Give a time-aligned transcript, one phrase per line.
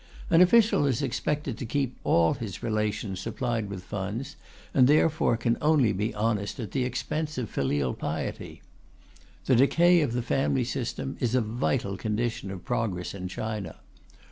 [0.31, 4.35] An official is expected to keep all his relations supplied with funds,
[4.73, 8.63] and therefore can only be honest at the expense of filial piety.
[9.45, 13.75] The decay of the family system is a vital condition of progress in China.